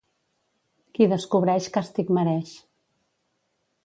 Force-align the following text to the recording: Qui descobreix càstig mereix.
Qui 0.97 1.07
descobreix 1.11 1.67
càstig 1.75 2.09
mereix. 2.19 2.55